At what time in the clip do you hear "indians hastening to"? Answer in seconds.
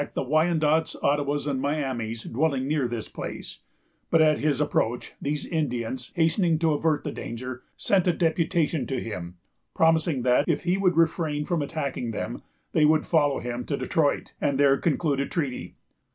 5.45-6.73